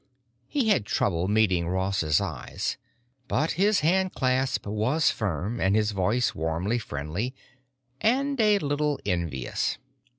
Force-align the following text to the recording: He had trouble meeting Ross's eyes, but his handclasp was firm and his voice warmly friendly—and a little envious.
He 0.47 0.69
had 0.69 0.87
trouble 0.87 1.27
meeting 1.27 1.67
Ross's 1.67 2.19
eyes, 2.19 2.75
but 3.27 3.51
his 3.51 3.81
handclasp 3.81 4.65
was 4.65 5.11
firm 5.11 5.59
and 5.61 5.75
his 5.75 5.91
voice 5.91 6.33
warmly 6.33 6.79
friendly—and 6.79 8.41
a 8.41 8.57
little 8.57 8.99
envious. 9.05 9.77